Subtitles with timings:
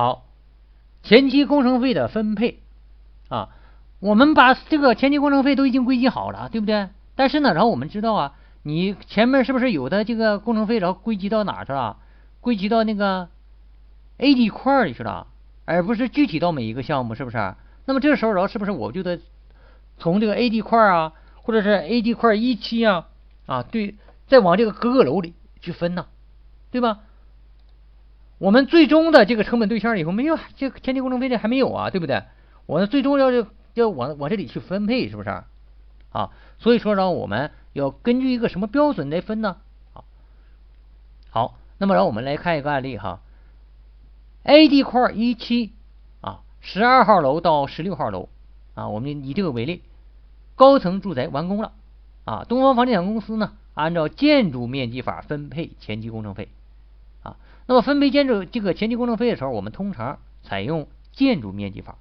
[0.00, 0.24] 好，
[1.02, 2.60] 前期工程费的分配
[3.28, 3.50] 啊，
[3.98, 6.88] 我们把这个前期工程费都已经归集好了，对不对？
[7.16, 8.32] 但是呢，然后我们知道啊，
[8.62, 11.98] 你前面是不是有的这个工程费，然后归集到哪去了？
[12.40, 13.28] 归集到那个
[14.16, 15.26] A 地块里去了，
[15.66, 17.54] 而不是具体到每一个项目，是不是？
[17.84, 19.20] 那么这个时候，然后是不是我就得
[19.98, 21.12] 从这个 A 地块啊，
[21.42, 23.06] 或者是 A 地块一期啊，
[23.44, 23.96] 啊，对，
[24.28, 26.06] 再往这个各个楼里去分呢，
[26.70, 27.00] 对吧？
[28.40, 32.22] 我们最终的这个成本对象以后没有，这个前期工程费这还没有啊，对不对？
[32.64, 33.30] 我们最终要
[33.74, 35.28] 要往往这里去分配，是不是？
[35.28, 39.58] 啊，所以说呢，我们要根据一个什么标准来分呢？
[39.92, 40.04] 好，
[41.28, 43.20] 好，那么让我们来看一个案例哈
[44.44, 45.74] ，A 地块一期
[46.22, 48.30] 啊，十二号楼到十六号楼
[48.74, 49.82] 啊，我们以这个为例，
[50.56, 51.72] 高层住宅完工了
[52.24, 56.48] 啊，东方房地产公司呢，按照建筑面积法分配前期工程费
[57.22, 57.36] 啊。
[57.70, 61.98] 那么分配建筑这个前期工程费的时候，我们通常采用建筑面积法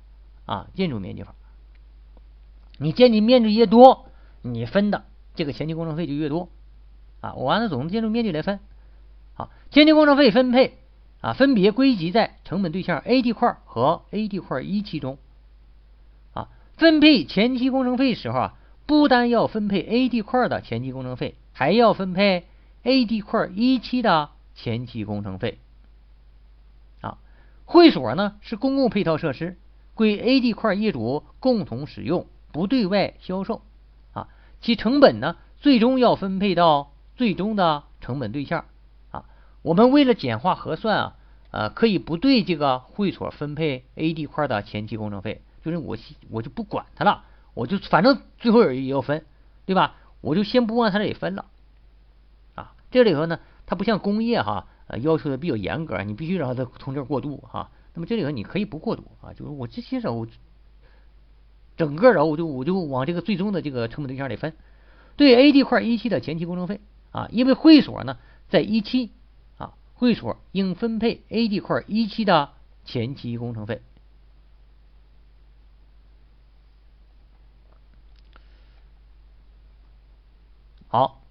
[0.47, 1.35] 啊，建筑面积法。
[2.79, 4.07] 你建筑面积越多，
[4.41, 6.49] 你分的这个前期工程费就越多
[7.21, 7.35] 啊。
[7.35, 8.59] 我按照总的建筑面积来分。
[9.35, 10.79] 好，前期工程费分配
[11.21, 15.19] 啊，分别归集在成本对象 A D 块和 A D 块一期中
[16.33, 16.49] 啊。
[16.77, 18.53] 分配前期工程费时候啊，
[18.87, 22.47] 不单要分配 A D 块的前期工程费，还要分配
[22.81, 24.31] A D 块一期的。
[24.61, 25.57] 前期工程费
[26.99, 27.17] 啊，
[27.63, 29.57] 会所呢是公共配套设施，
[29.95, 33.61] 归 A 地块业主共同使用，不对外销售
[34.11, 34.27] 啊。
[34.59, 38.65] 其成本呢，最终要分配到最终的成本对象
[39.11, 39.23] 啊。
[39.61, 41.15] 我们为了简化核算啊，
[41.51, 45.95] 呃，可以不对这个会所分配 A 地块的前期工程费，就是我
[46.29, 49.23] 我就不管它了，我就反正最后也要分，
[49.65, 49.95] 对吧？
[50.19, 51.45] 我就先不往他这里分了
[52.55, 52.73] 啊。
[52.91, 53.39] 这里头呢。
[53.69, 57.69] 它不像工业哈，呃，要求的比较严格，你必须让它从这儿过渡哈。
[57.93, 60.25] 那么这里头你可以不过渡啊，就是我这些时候
[61.77, 64.55] 整个的我就我就往这个最终的这个成本对象里分。
[65.17, 68.17] 对 A 地块一期的前期工程费啊，因为会所呢
[68.49, 69.11] 在一期
[69.59, 72.49] 啊，会所应分配 A 地块一期的
[72.85, 73.83] 前期工程费。
[80.87, 81.21] 好，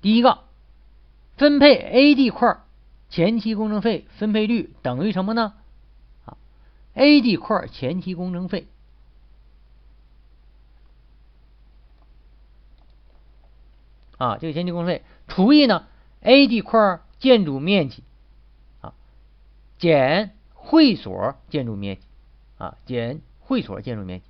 [0.00, 0.45] 第一个。
[1.36, 2.58] 分配 A 地块
[3.08, 5.54] 前期工程费分配率等于什么呢？
[6.24, 6.36] 啊
[6.94, 8.66] ，A 地块前期工程费
[14.18, 15.86] 啊，这个前期工程费除以呢
[16.22, 18.02] A 地块建筑面积
[18.80, 18.94] 啊
[19.78, 22.02] 减会所建筑面积
[22.56, 24.26] 啊减会所建筑面积。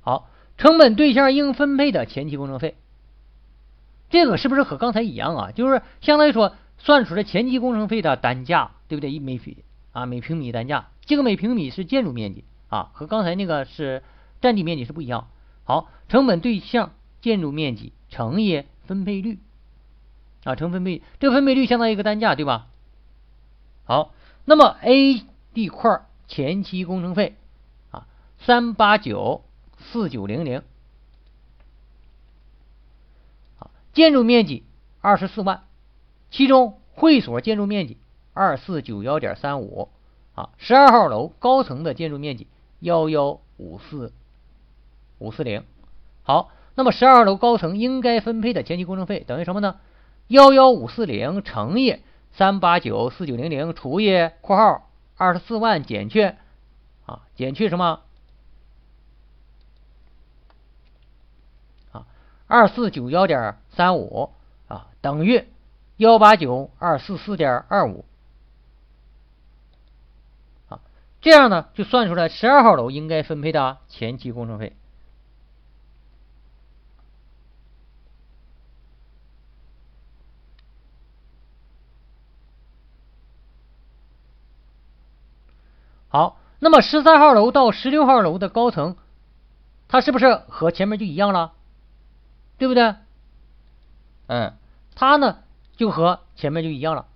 [0.00, 2.76] 好，成本对象应分配的前期工程费，
[4.08, 5.50] 这个是不是和刚才一样啊？
[5.52, 9.10] 就是相当于说算出来前期工程费的单价，对不对？
[9.10, 9.56] 一每平
[9.92, 14.02] 啊每平米单价，这个每平米是建筑面积啊，和刚才那个是
[14.40, 15.28] 占地面积是不一样。
[15.64, 19.38] 好，成本对象建筑面积乘以分配率
[20.44, 22.68] 啊，乘分配，这个分配率相当于一个单价，对吧？
[23.84, 27.36] 好，那么 A 地块前期工程费
[27.90, 28.06] 啊，
[28.38, 29.42] 三八九。
[29.92, 30.62] 四九零零，
[33.58, 34.64] 啊，建筑面积
[35.00, 35.62] 二十四万，
[36.30, 37.98] 其中会所建筑面积
[38.34, 39.88] 二四九幺点三五，
[40.34, 42.46] 啊，十二号楼高层的建筑面积
[42.80, 44.12] 幺幺五四
[45.18, 45.64] 五四零，
[46.22, 49.76] 好，那么十二号楼高层应该分配的前期工程费等于什么呢？
[50.28, 52.00] 幺幺五四零乘以
[52.32, 56.32] 三八九四九零零除以括号二十四万减去
[57.06, 58.00] 啊，减去什么？
[62.48, 64.32] 二四九幺点三五
[64.68, 65.44] 啊，等于
[65.96, 68.04] 幺八九二四四点二五
[70.68, 70.80] 啊，
[71.20, 74.76] 这样呢就算出来十二号楼应该分配的前期工程费。
[86.08, 88.96] 好，那么十三号楼到十六号楼的高层，
[89.88, 91.52] 它是不是和前面就一样了？
[92.58, 92.94] 对不对？
[94.28, 94.54] 嗯，
[94.94, 95.38] 它呢
[95.76, 97.06] 就和前面就一样了。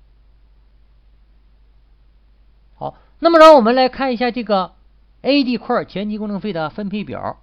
[2.76, 4.72] 好，那么让我们来看一下这个
[5.22, 7.38] A 地块前期工程费的分配表。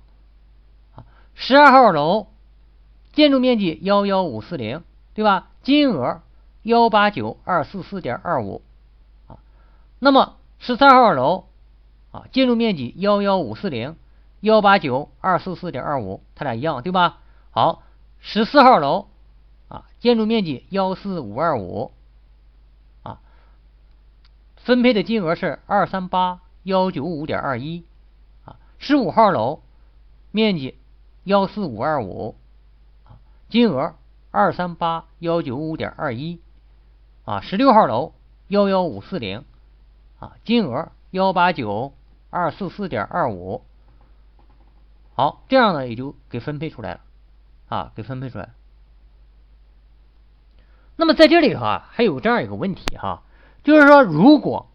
[0.95, 1.03] 啊，
[1.35, 2.27] 十二号楼
[3.13, 4.83] 建筑面积幺幺五四零，
[5.13, 5.49] 对吧？
[5.63, 6.21] 金额
[6.63, 8.61] 幺八九二四四点二五。
[9.27, 9.37] 啊，
[9.99, 11.45] 那么十三号楼
[12.11, 13.97] 啊，建筑面积幺幺五四零，
[14.39, 17.17] 幺八九二四四点二五，它俩一样对吧？
[17.51, 17.83] 好，
[18.29, 19.07] 十四号楼
[19.69, 21.93] 啊，建筑面积幺四五二五
[23.01, 23.21] 啊，
[24.57, 27.85] 分配的金额是二三八幺九五点二一
[28.43, 29.61] 啊，十五号楼
[30.31, 30.77] 面积
[31.23, 32.35] 幺四五二五
[33.05, 33.15] 啊，
[33.47, 33.95] 金额
[34.31, 36.41] 二三八幺九五点二一
[37.23, 38.11] 啊，十六号楼
[38.49, 39.45] 幺幺五四零
[40.19, 41.93] 啊，金额幺八九
[42.29, 43.63] 二四四点二五。
[45.15, 46.99] 好，这样呢也就给分配出来了，
[47.67, 48.49] 啊，给分配出来。
[50.95, 53.23] 那么在这里头啊，还有这样一个问题哈，
[53.63, 54.67] 就是说如果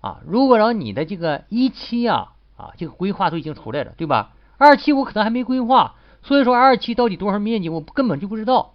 [0.00, 4.32] 啊，如果让你的这个一期啊啊这个规划都已经出来了，对吧？
[4.58, 8.74] 二期我可能还没规划，所以说二期到底多少面积我根本就不知道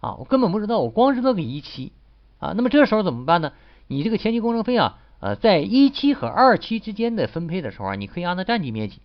[0.00, 1.92] 啊，我根本不知道，我光知道个一期
[2.38, 2.52] 啊。
[2.56, 3.52] 那么这时候怎么办呢？
[3.88, 9.00] 你这个前期工程费啊，呃，在一期和二期之间的分配的时候啊，你可以按照占地面积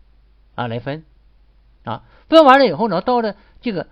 [0.56, 1.06] 啊来分。
[1.88, 3.88] 啊，分完了以后呢，到了这个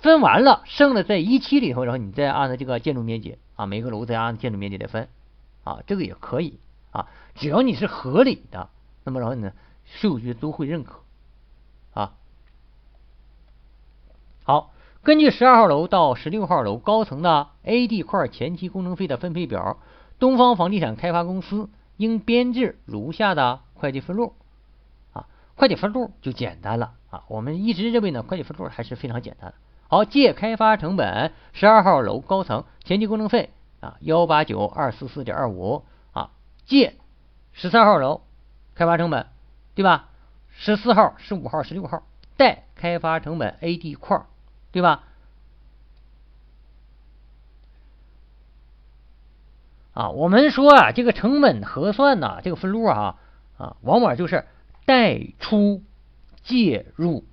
[0.00, 5.08] 分完了，剩了在一期里头，然后你再按照这个建筑面积啊，每个楼再按建筑面积来分
[5.64, 6.60] 啊，这个也可以
[6.92, 8.70] 啊，只要你是合理的，
[9.02, 9.52] 那么然后呢，
[9.84, 11.00] 税务局都会认可
[11.94, 12.12] 啊。
[14.44, 14.70] 好，
[15.02, 19.78] 根据十二号楼到十六号楼高层的 A、地块前期工程费的分配表，
[20.20, 24.34] 东方房地产开发公司应编制如下的会计分录
[25.60, 26.94] 会计分录就简单了。
[27.10, 29.56] 啊，我们一直认为呢，会计分录还是非常简单的。
[29.88, 36.30] 好，借开发成本十二号楼高层前期工程费啊，幺八九二四四点二五啊，
[36.64, 36.94] 借
[37.52, 38.22] 十三号楼
[38.74, 39.26] 开发成本
[39.74, 40.08] 对吧？
[40.48, 42.04] 十四号、十五号、十六号
[42.38, 44.22] 贷开发成本 A、D 块
[44.72, 45.04] 对吧？
[49.92, 53.16] 啊，我们说啊，这个成本核算呢，这个分录啊
[53.58, 54.46] 啊，往往就是
[54.90, 55.82] 贷出。
[56.42, 57.24] 借入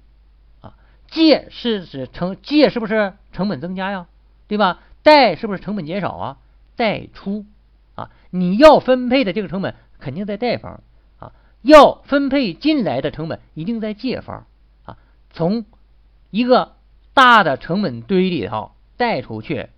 [0.61, 0.75] 啊，
[1.07, 4.07] 借是指成借是不是成本增加呀？
[4.47, 4.81] 对吧？
[5.01, 6.37] 贷是不是成本减少啊？
[6.75, 7.45] 贷出
[7.95, 10.83] 啊，你要分配的这个成本肯定在贷方
[11.19, 11.31] 啊，
[11.61, 14.45] 要分配进来的成本一定在借方
[14.83, 14.97] 啊。
[15.31, 15.65] 从
[16.29, 16.75] 一个
[17.13, 19.69] 大的成本堆里头贷出去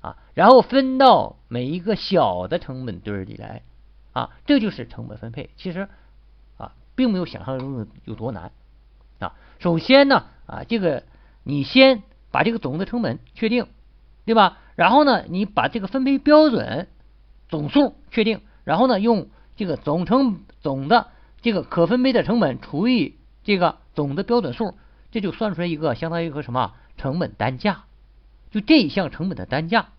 [0.00, 3.62] 啊，然后分到每一个小的成本堆里来
[4.12, 5.50] 啊，这就是成本分配。
[5.56, 5.88] 其实，
[6.98, 8.50] 并没有想象中的有多难。
[9.20, 11.04] 啊，首先呢，啊，这个
[11.44, 12.02] 你先
[12.32, 13.68] 把这个总的成本确定，
[14.24, 14.58] 对吧？
[14.74, 16.88] 然后呢，你把这个分配标准
[17.48, 21.06] 总数确定，然后呢，用这个总成总的
[21.40, 24.76] 这个可分配的成本除以这个总的标准数，
[25.12, 27.84] 这就算出来一个相当于一个什么成本单价，
[28.50, 29.90] 就这一项成本的单价。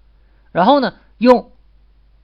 [0.51, 1.51] 然后呢，用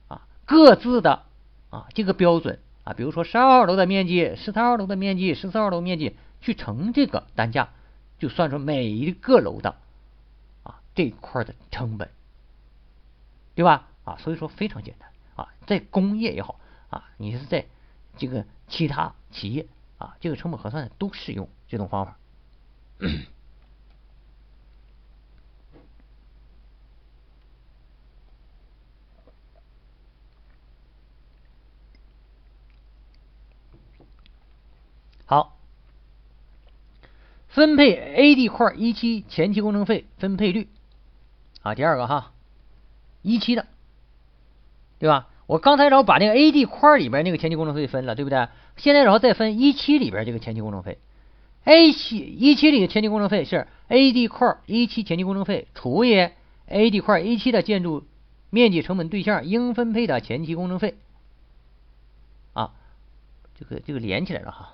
[0.09, 1.23] 啊各自的
[1.69, 6.15] 啊这个标准啊，比如说十二号楼的面积、十三号楼的面积、十四号楼面积。
[6.41, 7.69] 去乘这个单价，
[8.19, 9.77] 就算出每一个楼的
[10.61, 12.11] 啊这一块的成本，
[13.55, 13.87] 对吧？
[14.03, 16.59] 啊，所以说非常简单啊，在工业也好
[16.91, 17.65] 啊，你是在
[18.17, 19.65] 这个其他企业
[19.97, 22.19] 啊，这个成本核算都适用这种方法。
[35.25, 35.53] 好。
[37.55, 40.67] 分配 A、D 块一期前期工程费分配率
[41.61, 42.33] 啊，第二个哈，
[43.21, 43.65] 一期的，
[44.99, 45.29] 对吧？
[45.47, 48.49] 我刚才然后把那个 A、D 块里边那个前期工程费分了，对不对？
[48.75, 50.97] 现在然后再分一期里边这个前期工程费
[51.63, 56.29] ，A 期一期里的前期工程费是 A、D 块一期前期工程费除以
[56.67, 58.03] A、地块一期的建筑
[58.49, 60.95] 面积成本对象应分配的前期工程费
[62.51, 62.73] 啊，
[63.57, 64.73] 这个这个连起来了哈。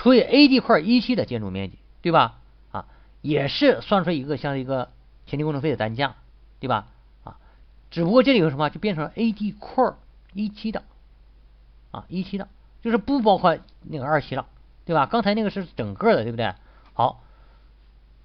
[0.00, 2.38] 除以 A、D 块一期的建筑面积，对吧？
[2.72, 2.86] 啊，
[3.20, 4.88] 也是算出一个像一个
[5.26, 6.16] 前期工程费的单价，
[6.58, 6.86] 对吧？
[7.22, 7.36] 啊，
[7.90, 9.92] 只不过这里有什么，就变成 A、D 块
[10.32, 10.84] 一期的，
[11.90, 12.48] 啊，一期的，
[12.80, 14.46] 就是不包括那个二期了，
[14.86, 15.04] 对吧？
[15.04, 16.54] 刚才那个是整个的，对不对？
[16.94, 17.22] 好，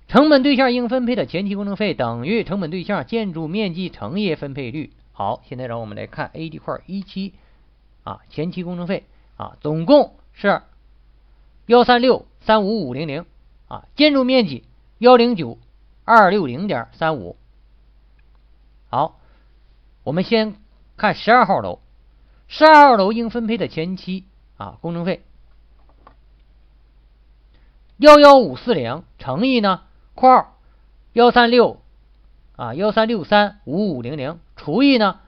[0.07, 4.93] 成本对象应分配的前期工程费等于成本对象建筑面积乘以分配率。
[5.11, 7.33] 好，现在让我们来看 A、D 块一期
[8.05, 9.03] 啊，前期工程费
[9.35, 10.61] 啊，总共是。
[11.67, 13.25] 幺三六三五五零零
[13.67, 14.63] 啊，建筑面积
[14.99, 15.57] 幺零九
[16.03, 17.37] 二六零点三五。
[18.89, 19.19] 好，
[20.03, 20.55] 我们先
[20.95, 21.79] 看十二号楼，
[22.47, 24.25] 十二号楼应分配的前期
[24.57, 25.23] 啊工程费
[27.97, 29.81] 幺幺五四零乘以呢
[30.13, 30.57] 括号
[31.13, 31.81] 幺三六
[32.55, 35.19] 啊幺三六三五五零零除以呢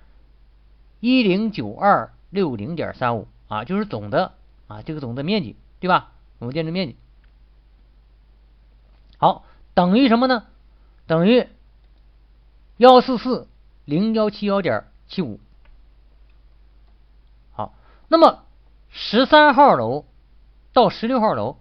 [0.99, 4.33] 一零九二六零点三五啊，就是总的
[4.67, 6.11] 啊这个总的面积对吧？
[6.39, 6.95] 我们建筑面积。
[9.17, 10.45] 好，等于什么呢？
[11.07, 11.47] 等于
[12.77, 13.47] 幺四四
[13.85, 15.39] 零幺七幺点七五。
[17.53, 17.73] 好，
[18.07, 18.43] 那么
[18.89, 20.05] 十三号楼
[20.73, 21.57] 到十六号楼，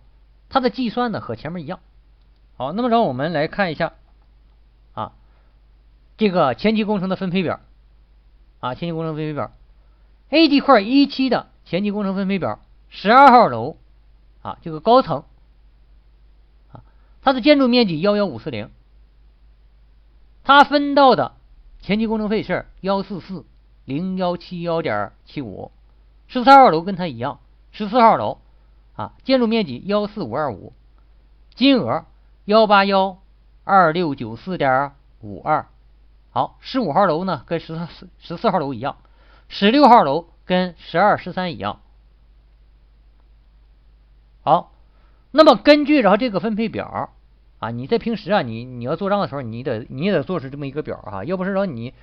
[0.51, 1.81] 它的计算呢和前面一样。
[2.57, 3.95] 好，那么让我们来看一下
[4.95, 5.13] 啊，
[6.19, 7.61] 这个前期工程的分配表
[8.61, 9.53] 啊，前期工程分配表
[10.31, 13.77] ，A 地块一期的前期工程分配表，十二号楼
[14.47, 15.25] 啊，这个高层
[16.71, 16.85] 啊。
[17.21, 18.71] 它的建筑面积幺幺五四零，
[20.45, 21.33] 它分到的
[21.81, 23.45] 前期工程费是幺四四
[23.85, 25.73] 零幺七幺点七五，
[26.29, 27.41] 十三号楼跟它一样，
[27.73, 28.39] 十四号楼
[28.95, 30.73] 啊，建筑面积幺四五二五，
[31.57, 32.05] 金额
[32.45, 33.19] 幺八幺
[33.65, 35.67] 二六九四点五二，
[36.31, 38.99] 好，十五号楼呢跟十四十四号楼一样，
[39.49, 41.81] 十六号楼跟十二十三一样，
[44.47, 44.73] 好，
[45.33, 47.11] 那么根据然后这个分配表。
[47.59, 51.95] 啊，你在平时啊，你你要做账的时候，你得你也得做出这么一个表啊，要不是说你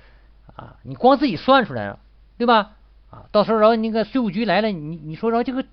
[0.56, 2.00] 啊，你光自己算出来了，
[2.36, 2.72] 对吧？
[3.10, 5.64] 啊，到时候然后那个税务局来了，你你说然后这个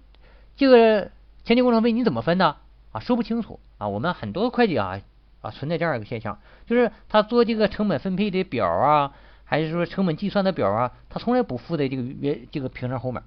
[0.56, 1.12] 这个
[1.44, 2.56] 前期工程费你怎么分呢？
[2.94, 3.90] 啊，说不清楚啊。
[3.90, 5.02] 我们很多会计啊
[5.42, 9.12] 啊存在这样一个现象，就是他做这个成本分配的表啊，
[9.44, 13.24] 还是说成本计算的表啊，他从来不附在这个原这个凭证后面，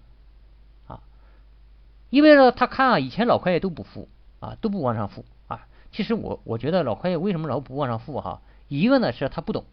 [2.11, 4.09] 因为呢，他看啊，以前老会计都不付
[4.41, 5.67] 啊，都不往上付啊。
[5.93, 8.41] 其实我我觉得老会计为什么老不往上付哈？
[8.69, 9.65] 一个呢是他不懂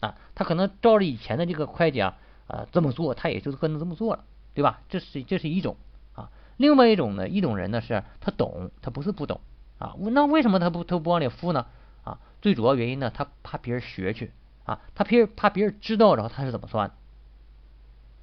[0.00, 2.16] 啊，他可能照着以前的这个会计啊
[2.46, 4.80] 啊这么做，他也就跟着这么做了，对吧？
[4.88, 5.76] 这是这是一种
[6.14, 6.30] 啊。
[6.56, 9.40] 另外一种呢，一种人呢是他懂，他不是不懂
[9.78, 9.94] 啊。
[9.98, 11.66] 那为什么他不他不往里付呢？
[12.04, 14.30] 啊，最主要原因呢，他怕别人学去
[14.64, 16.92] 啊，他别怕别人知道然后他是怎么算，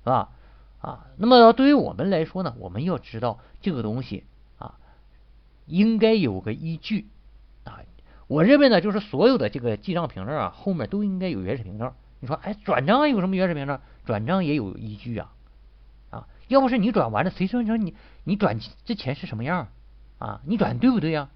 [0.04, 0.30] 是吧？
[0.82, 4.24] 啊，那么对于我们来说呢，我们要知道这个东西
[4.58, 4.76] 啊，
[5.68, 7.08] 应该有个依据。
[7.64, 7.80] 啊，
[8.28, 11.94] 我认为呢，就是所有的这个记账凭证啊，后面都应该有原始凭证。
[12.20, 13.80] 你说，哎，转账有什么原始凭证？
[14.06, 15.32] 转账也有依据啊，
[16.10, 19.68] 啊，要不是你转完了，谁说说你你转之前是什么样
[20.18, 20.42] 啊？
[20.46, 21.30] 你转对不对呀？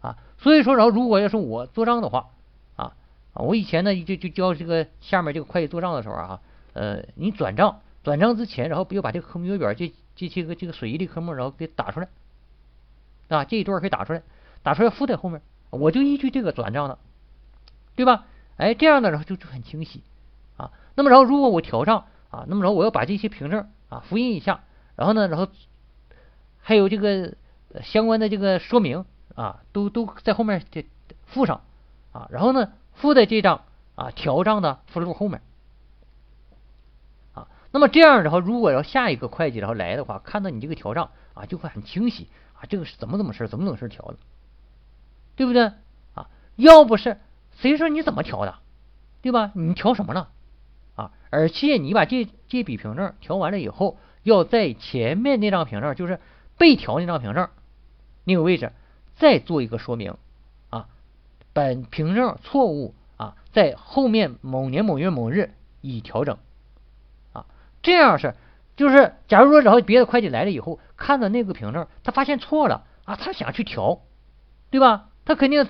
[0.00, 2.28] 啊，所以说，然后如果要是我做账的话，
[2.76, 2.94] 啊，
[3.34, 6.40] 我以前呢就就教这个下面这个会计做账的时候啊，
[6.74, 12.08] 呃，你转账转账之前，然后不要把这个科目表这这些个这个损益的科目然后给打出来，
[13.26, 14.22] 啊，这一段可以打出来，
[14.62, 15.42] 打出来附在后面。
[15.70, 16.98] 我就依据这个转账的，
[17.96, 18.26] 对吧？
[18.58, 20.04] 哎，这样的然后就就很清晰
[20.56, 20.70] 啊。
[20.94, 24.60] 那么然后如果我调账啊，那么然后我要把这些凭证啊复印一下，
[24.94, 25.48] 然后呢，然后
[26.60, 27.34] 还有这个
[27.82, 30.86] 相关的这个说明啊，都都在后面这
[31.24, 31.62] 附上
[32.12, 33.62] 啊，然后呢附在这张
[33.96, 35.42] 啊调账的附录后面。
[37.76, 44.16] 那么这样然后如果要下一个会计然后来的话，看到你这个调账啊，就会很清晰啊，这个是怎么怎么事怎么怎么事调的。
[45.34, 45.72] 对不对
[46.14, 46.30] 啊？
[46.56, 47.20] 要不是
[47.58, 48.54] 谁说你怎么调的，
[49.20, 49.52] 对吧？
[49.54, 50.30] 你调什么了
[50.94, 51.12] 啊？
[51.28, 56.18] 而且你把这这笔凭证调完了以后，要在前面那张凭证，就是
[56.56, 57.50] 被调那张凭证
[58.24, 58.72] 那个位置
[59.16, 60.16] 再做一个说明
[60.70, 60.88] 啊。
[61.52, 65.52] 本凭证错误啊，在后面某年某月某日
[65.82, 66.38] 已调整。
[67.86, 68.34] 这样是
[68.74, 74.00] 就是，假如说然后别的会计来了以后，看到那个凭证，他发现错了啊，他想去调，
[74.70, 75.10] 对吧？
[75.24, 75.68] 他肯定，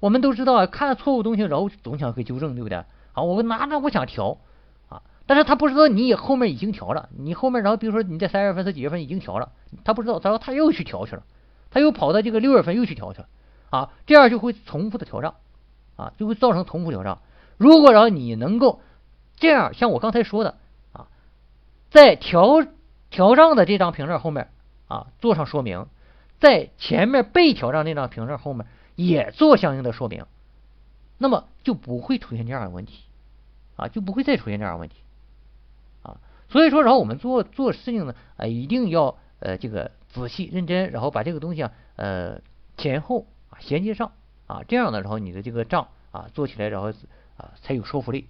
[0.00, 2.78] 我们都知道啊，看到错误东西，然后总想去纠正，对不对？
[3.12, 4.38] 啊，我拿着我想调
[4.88, 9.50] 啊，但是他不知道你后面已经调了，你后面然后比如说你在三月份、是几月份已经调了，
[9.84, 11.22] 他不知道，然后他又去调去了，
[11.70, 13.28] 他又跑到这个六月份又去调去了，
[13.68, 15.34] 啊，这样就会重复的调账，
[15.96, 17.18] 啊，就会造成重复调账。
[17.58, 18.80] 如果然后你能够
[19.36, 20.56] 这样，像我刚才说的，
[21.90, 22.66] 在调
[23.10, 24.48] 调账的这张凭证后面
[24.88, 25.86] 啊做上说明，
[26.38, 28.66] 在前面被调账那张凭证后面。
[29.00, 30.26] 也做相应的说明，
[31.18, 33.04] 那么就不会出现这样的问题，
[33.76, 34.96] 啊，就不会再出现这样的问题，
[36.02, 36.18] 啊，
[36.48, 42.40] 所以说，然后我们做做事情呢，啊，一定要呃这个仔细认真，然后把这个东西啊，呃
[42.76, 44.10] 前后啊衔接上，
[44.48, 46.92] 啊，这样的，然后你的这个账啊做起来，然后
[47.36, 48.26] 啊才有说服力，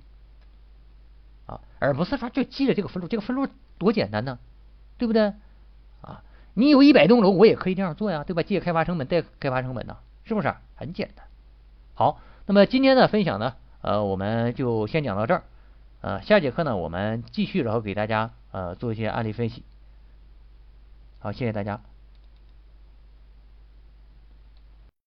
[1.48, 4.38] 啊，而不是说就记着这个分录，这个分录多简单呢，
[4.98, 5.32] 对不对？
[6.02, 6.22] 啊，
[6.54, 8.44] 你有一百栋楼，我也可以这样做呀，对吧？
[8.44, 9.96] 借开发成本，贷开发成本呢。
[10.24, 11.26] 是不是很简单？
[11.94, 15.42] 好，那么今天的分享呢，呃，我们就先讲到这儿，
[16.02, 19.64] 呃，下节课呢，我们继续然后给大家呃做一些案例分析。
[21.18, 21.80] 好，谢谢大家。